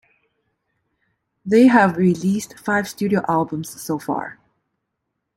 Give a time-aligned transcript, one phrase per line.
[1.45, 4.39] They have released five studio albums so far.